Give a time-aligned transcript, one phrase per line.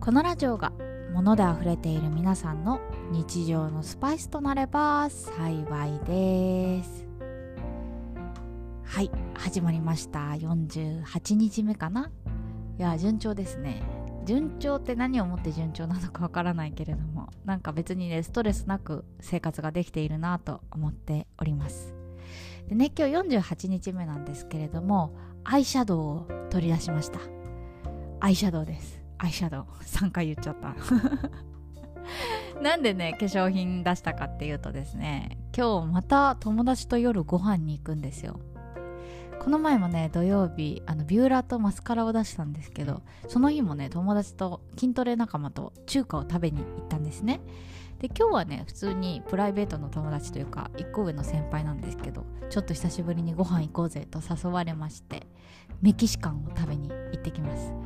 [0.00, 0.72] このラジオが
[1.12, 7.06] 物で溢れている皆さんの日常のスパイスとなれば幸いです。
[8.84, 10.20] はい始まりました。
[10.30, 12.10] 48日目かな？
[12.78, 13.82] いや順調ですね。
[14.24, 21.94] 順調って何をもって順調なのかわからないけれどもなんか別にねストレスなく生活ができているなと思っております。
[22.68, 27.18] でね今日48日目なんですけれどもアイシャドウを取り出しました。
[28.20, 28.95] アイシャドウです。
[29.18, 30.74] アイシャドウ3回言っちゃった。
[32.62, 38.40] なんでね化粧品出したかっていうとですね今日また友達と夜ご飯に行くんですよ。
[39.40, 47.40] この前もね土曜日あのビューラーとマスカラを出したんですけどその日もね友達と筋トレ仲間と中華を食べに行ったんですね。
[48.00, 55.26] で今日はね普通にプライベートの友達というか1個上の先輩なんですけどちょっと久しぶりにご飯行こうぜと誘われまして
[55.80, 57.85] メキシカンを食べに行ってきます。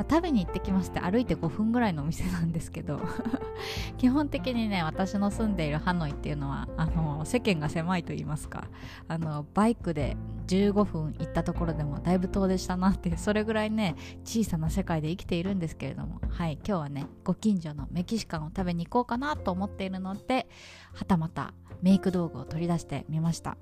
[0.00, 3.00] まあ、食べに行ってきまして歩いて5分ぐらいのお店なんですけど
[3.98, 8.64] 基本的にね私の住んでいるハノイっていうのはあの世間が狭いと言いますか
[9.08, 20.48] あのバイクで15分行ったところでもだいぶ遠出したなってそれぐらいね小さな世界で生きているんですけれどもはい今日はねご近所のメキシカンを食べに行こうかなと思っているので
[20.94, 23.58] はたまたメイク道具を取り出してみました、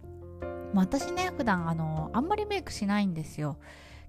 [0.72, 3.56] ま、私ね普段あのあんまりメイクしないんですよ。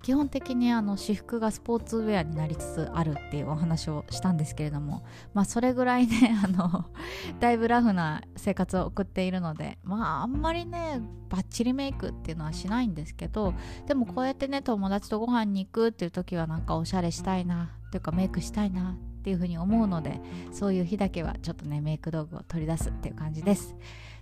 [0.02, 6.86] 基本的にあの私服がスポーツウェアになりつつあるっていうお話をしたんですけれども、まあ、それぐらいねあの
[7.40, 13.54] だいぶラフな生活を送っているのでまああんまりねバッチリメイクっていうのはしないんですけど
[13.88, 20.22] でもこうやってね友達とご飯に行くっていう時はなんかおしゃれしたいなというかメイクしたいなっていうふうに思うので
[20.52, 23.76] そういう日だけはちょっとねメイク道具を取り出すっていう感じです。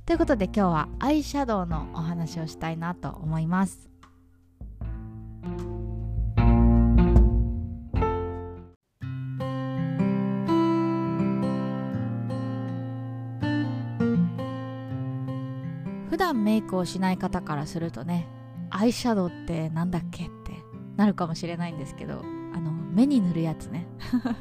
[0.05, 3.96] ということで今日はアイシャドウのお話をしたいなと思います。
[16.09, 18.27] 普段メイクをしない方からするとね
[18.69, 20.51] アイシャドウってなんだっけって
[20.95, 22.23] なるかもしれないんですけど
[22.53, 23.87] あの目に塗るやつね。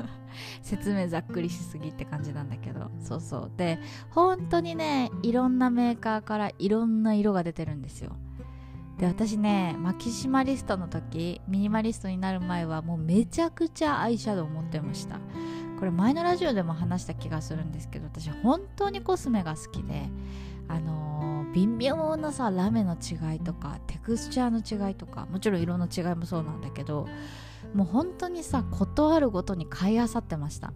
[0.63, 2.91] 説明ざっくりしすぎって感じなんだけど。
[3.01, 3.53] そうそう。
[3.57, 3.79] で
[4.11, 8.17] 本当にねいろんなメーカーからいろんな色が出てるんですよ。
[8.99, 15.21] で私ねマキシマリストの時ミニマリストになる前はもうめちゃくちゃアイシャドウ持ってました。
[15.79, 20.09] これ前のラジオでも話した気がするんですけど私本当にコスメが好きで
[20.69, 27.07] あのー、微妙なさラメの違いとかテクスチャーの違いとかもちろん色の違いもそうなんだけど
[27.75, 30.73] もう本当にさことあるごとに買いあさってました。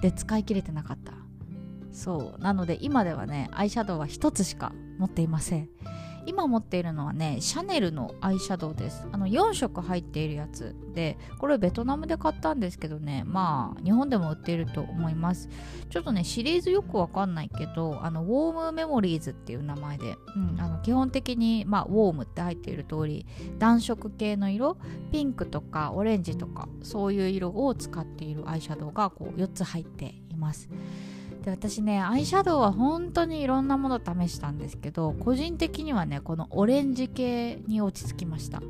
[0.00, 1.14] で使い切れてなかった。
[1.92, 2.42] そう。
[2.42, 5.68] なので今ではねアイシャドウは1つしか持っていません。
[6.28, 9.06] 今持っているのはねシャネルのアイシャドウです。
[9.10, 15.48] あの4色入っているやつでこれベトナムで買ったんですけどねまあ日本でも売っていると思います。
[15.88, 23.26] ちょっとねシリーズよくわかんないけどあのウォームメモリーズっていう名前で、うん、あの基本的にまあウォームって入っている通り
[23.58, 24.76] 暖色系の色
[25.10, 30.68] ピンクとかオレンジとかそういう色を使っているアイシャドウがこう4つ入っています。
[31.48, 38.60] で私ねアイシャドウは本当にいろんなもの試したんですけど個人的にはねこのオレンジ系に落ち着きました。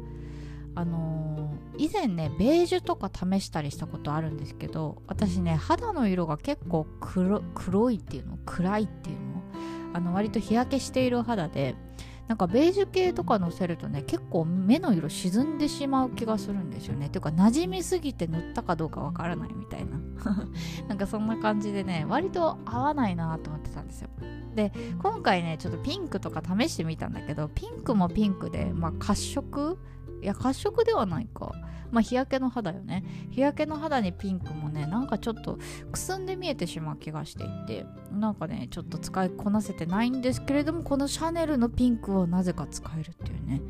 [0.74, 9.42] あのー、以前ねベージュとか試したりしたことあるんですけど私ね肌の色が結構黒いっていうの暗いっていうの
[9.94, 11.74] あの割と日焼けしている肌で
[12.28, 17.08] なんかベージュ系とかのせるとね結構目の色沈んでしまう気がするんですよね。
[17.08, 19.98] ていうか馴染みすぎて塗ったかどうかわからないみたいな。
[20.88, 24.10] なんかそんな感じでね割と合わないなと思ってたんですよ。
[24.54, 29.78] で今回ねちょっとピンクとか試してみたんだけどピンクもピンクでまあ褐色
[30.22, 31.52] いや褐色ではないか。
[31.90, 33.04] まあ日焼けの肌よね。
[33.30, 35.58] 日焼けの肌にピンクもねなんかちょっと
[35.90, 37.86] くすんで見えてしまう気がしていて。
[38.12, 43.60] なんかねちょっと使いこなせてないんですけれどもこのシャネルのピンクをなぜか使えるっていうね。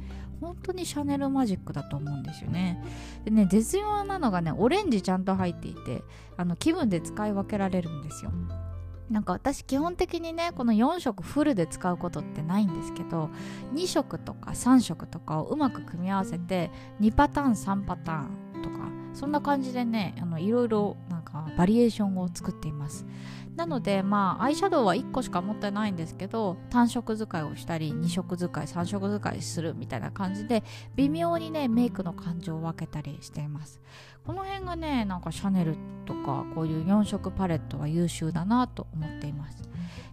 [0.40, 2.82] 本当にシャネルマジックだと思うんですよね。
[3.24, 6.02] でね絶妙なのがねオレンジちゃんと入っていて
[6.36, 8.30] あの気分で使い分けられるんですよ。
[9.10, 13.30] なんか私基本的にねこの4色フルで使うことってないんですけど
[13.74, 16.70] 2色とか3色とかをうまく組み合わせて
[17.00, 23.06] 2パターン3パターンとかそんな感じでねあのいろいろなかバリエーションを作っています。
[23.56, 30.62] なのでまあアイシャドウは1個しか持ってないんですけど単色使いをしたり2色使い3色使いするみたいな感じで
[30.94, 33.80] 微妙にねメイクの感情を分けたりしています。
[34.24, 39.62] この辺がねなんかシャネルとかこういう4色パレットは優秀だなと思っています。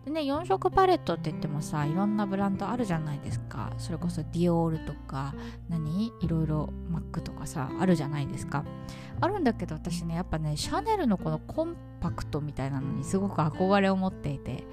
[0.05, 3.73] でね4色パレットって言ってもさいろんなブランドあるじゃないですか。
[3.77, 5.35] それこそディオールとか
[5.69, 6.11] 何？
[6.21, 8.63] いろいろマックとかさあるじゃないですか。
[9.21, 14.63] あるんだけど私ねやっぱねシャネルのこのコンパクトみたいなのにすごく憧れを持っていて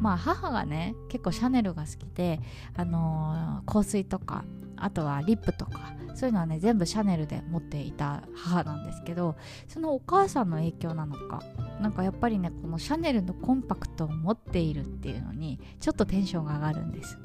[0.00, 2.40] まあ母がね結構シャネルが好きで
[2.76, 4.44] あのー、香水とか
[4.80, 9.36] あとはリップとかそういうのはね全部シャネルで持っていた母なんですけど
[9.68, 11.42] そのお母さんの影響なのか
[11.80, 17.18] なんかやっぱりねこのシャネルのコンパクトを持っているっていうのにちょっとテンションが上がるんです。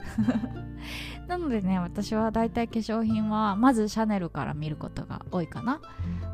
[1.28, 5.81] なのでね私はだいたい化粧品はまずシャネルから見ることが多いかな。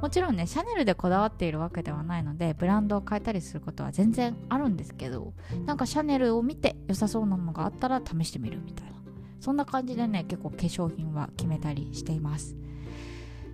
[0.02, 5.34] もちろんねシャネルでこだわっているわけではないのでブランドを変えたりすることは全然あるんですけど
[5.66, 8.91] なんかシャネルを見て良さそうなのがあったら試してみるみたいな。
[9.42, 12.56] そんな感じでね結構化粧品は決めたりしています。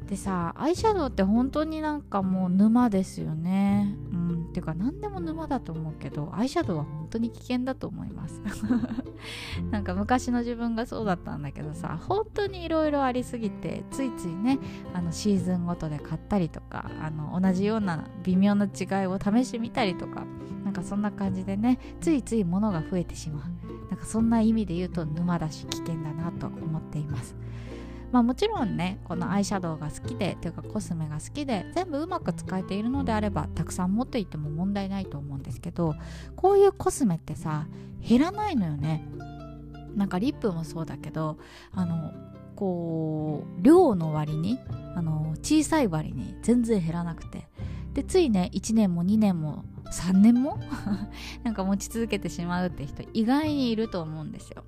[0.08, 3.96] でさアイシャドウって本当になんかもう沼ですよね。
[4.12, 8.42] うんっていうか何でも沼だと思うけどアイシャドウは本当に危険だと思います。
[9.72, 14.60] なんか昔の自分がそうだったんだけどさ本当にいろいろありすぎてついついね
[14.94, 18.68] あのシーズンごとで買ったりとかあの同じような微妙な違
[19.04, 20.26] いを試してみたりとか
[20.64, 27.36] なんかそんな感じでねついつい物が増えてしまうなんかそんな意味で言うと沼だし危険だなと思っています。
[28.12, 35.94] まあもちろんねこのアイシャドウが好きでというかコスメが好きで全部うまく使えているのであればたくさん持っていても問題ないと思うんですけど
[36.36, 37.68] こういうコスメってさ
[38.02, 39.06] 減らないのよね。
[39.96, 41.38] なんかリップもそうだけど
[41.74, 42.14] あの
[42.56, 44.60] こう量の割に
[44.96, 47.48] あの小さい割に全然減らなくて。
[47.98, 50.60] でついね1年も2年も3年も？
[51.44, 54.64] なんか持ち続けてしまうって人意外にいると思うんですよ。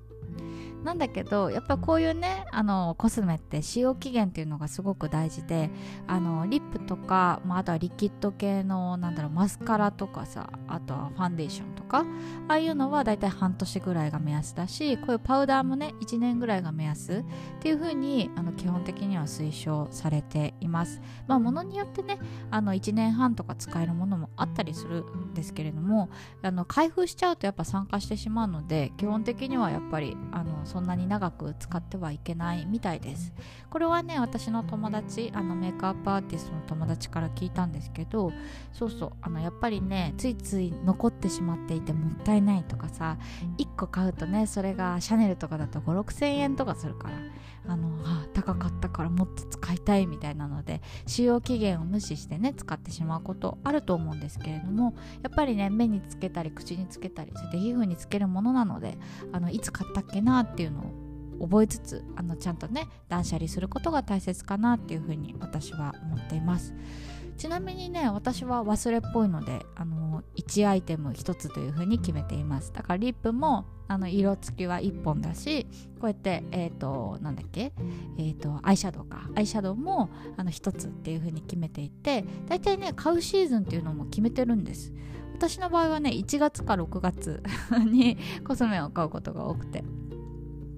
[0.84, 5.70] なんだけどやっぱこういうねあのコスメって使用期限っていうのがすごく大事で
[6.06, 12.04] あのリップとか、まあ、あとはリキッド系のなんだろうマスカラとかさあとはファンデーションとか
[12.48, 17.24] ああいうのはだいたい半年ぐらいが目安だしこういうパウダーもね1年ぐらいが目安っ
[17.60, 21.00] ていう風にあに基本的には推奨されています。
[21.26, 22.18] まあものによってね
[22.50, 26.10] あの1年半とか使えるものもあったりするんですけれども
[26.42, 33.32] あの開封しちゃうとやっぱ酸化してしまうので基本的にはやっぱりあのそんなに長く使ってはいけないみたいです。
[33.70, 38.32] これはね私の友達あのメイクアップアーティストの友達から聞いたんですけど
[38.72, 43.18] そうそうあのやっぱりねついつい残ってしまっていてもったいないとかさ
[43.58, 47.14] 1個買うとねそれがシャネルとかだと5 6 0 0 0円とかするから
[47.66, 58.98] あのあ高かったからもっと使いたいみたいなので使用期限を無視してね使ってしまうことあると思うんですけれどもやっぱりね目につけたり口につけたりそして皮膚につけるものなので
[59.32, 60.80] あのいつ買ったっけなってっていうの
[61.40, 66.74] を覚えつつあのちゃんとね断捨離することが大切かなっていうふうに私は思っています。
[67.38, 72.74] ちなみにね私は忘れっぽいのであの1アイテム1つというふうに決めています。
[72.74, 75.64] だからリップもあの色付きは1本だし
[75.98, 77.72] こうやってえっ、ー、となんだっけ？
[78.18, 79.30] えっ、ー、とアイシャドウか。
[79.34, 84.92] アイシャドウもあの1つっていう風に決めていて大体ね買うシーズンっていうのも決めてるんです。
[85.32, 87.42] 私の場合はね1月か6月
[87.90, 89.82] にコスメを買うことが多くて。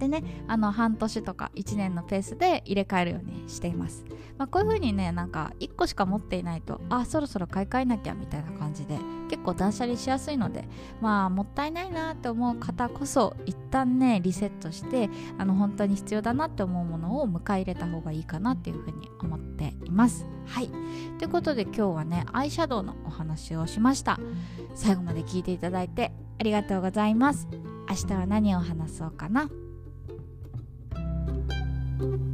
[0.03, 4.03] でねあの半年とか1年のペースで入れ替えるようにしています、
[4.37, 8.97] まあ、こういう風にねなんか1個しか持っていないとあそろそろ買い替えなきゃみたいな感じで
[9.29, 10.67] 結構断捨離しやすいので
[11.01, 20.27] まあもったいないなって思う方こそ一旦ねリセットしてあの本当に必要だなって思うものを迎え入れた方がいいかなっていう風に思っています。
[20.45, 20.69] はい。
[21.17, 24.19] ということで今日はねアイシャドウのお話をしました。
[24.75, 27.47] 最後まで聞いていただいてありがとうございます。
[27.89, 29.49] 明日は何を話そうかな？
[32.03, 32.32] thank you